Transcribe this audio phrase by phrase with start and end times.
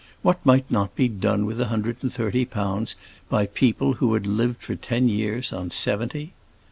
[0.23, 2.95] What might not be done with a hundred and thirty pounds
[3.29, 6.33] by people who had lived for ten years on seventy?